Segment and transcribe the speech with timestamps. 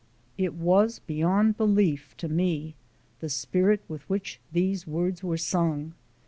[0.35, 2.73] It was beyond belief, to me,
[3.19, 5.93] the spirit with which these words were sung.